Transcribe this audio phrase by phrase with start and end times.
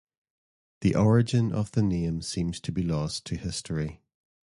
[0.79, 4.01] The origin of the name seems to be lost to history.